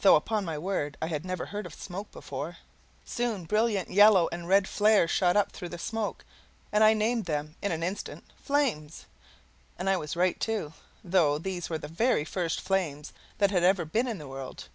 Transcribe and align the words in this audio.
though, 0.00 0.14
upon 0.14 0.44
my 0.44 0.58
word, 0.58 0.98
I 1.00 1.06
had 1.06 1.24
never 1.24 1.46
heard 1.46 1.64
of 1.64 1.72
smoke 1.72 2.12
before. 2.12 2.58
Soon 3.06 3.44
brilliant 3.46 3.88
yellow 3.88 4.28
and 4.30 4.46
red 4.46 4.68
flares 4.68 5.10
shot 5.10 5.38
up 5.38 5.52
through 5.52 5.70
the 5.70 5.78
smoke, 5.78 6.22
and 6.70 6.84
I 6.84 6.92
named 6.92 7.24
them 7.24 7.56
in 7.62 7.72
an 7.72 7.82
instant 7.82 8.24
FLAMES 8.36 9.06
and 9.78 9.88
I 9.88 9.96
was 9.96 10.16
right, 10.16 10.38
too, 10.38 10.74
though 11.02 11.38
these 11.38 11.70
were 11.70 11.78
the 11.78 11.88
very 11.88 12.26
first 12.26 12.60
flames 12.60 13.14
that 13.38 13.50
had 13.52 13.62
ever 13.62 13.86
been 13.86 14.06
in 14.06 14.18
the 14.18 14.28
world. 14.28 14.68